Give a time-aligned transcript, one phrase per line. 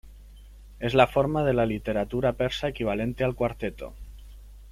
[0.79, 3.93] Es la forma de la literatura persa equivalente al cuarteto.